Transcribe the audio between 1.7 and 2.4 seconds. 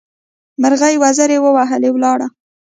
ولاړه.